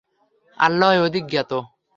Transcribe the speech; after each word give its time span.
আল্লাহই 0.57 0.99
অধিক 0.99 1.23
জ্ঞাত। 1.27 1.51